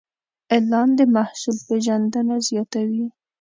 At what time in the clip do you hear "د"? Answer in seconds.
0.97-0.99